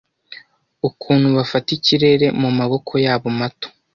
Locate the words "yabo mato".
3.05-3.67